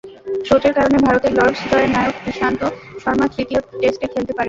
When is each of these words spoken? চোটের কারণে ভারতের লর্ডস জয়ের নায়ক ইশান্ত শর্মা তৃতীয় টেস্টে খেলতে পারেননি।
চোটের 0.47 0.73
কারণে 0.77 0.97
ভারতের 1.05 1.31
লর্ডস 1.37 1.61
জয়ের 1.69 1.89
নায়ক 1.95 2.15
ইশান্ত 2.31 2.61
শর্মা 3.03 3.25
তৃতীয় 3.33 3.59
টেস্টে 3.81 4.05
খেলতে 4.07 4.31
পারেননি। 4.31 4.39